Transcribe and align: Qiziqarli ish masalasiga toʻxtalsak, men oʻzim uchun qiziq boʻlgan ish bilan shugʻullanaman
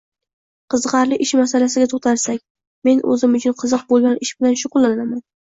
Qiziqarli 0.73 1.19
ish 1.25 1.33
masalasiga 1.41 1.89
toʻxtalsak, 1.91 2.41
men 2.89 3.05
oʻzim 3.17 3.39
uchun 3.41 3.57
qiziq 3.63 3.87
boʻlgan 3.95 4.21
ish 4.29 4.33
bilan 4.41 4.61
shugʻullanaman 4.65 5.25